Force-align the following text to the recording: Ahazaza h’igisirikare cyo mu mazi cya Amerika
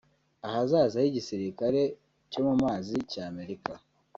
Ahazaza 0.47 0.97
h’igisirikare 1.03 1.81
cyo 2.31 2.41
mu 2.47 2.53
mazi 2.63 2.95
cya 3.11 3.23
Amerika 3.31 3.73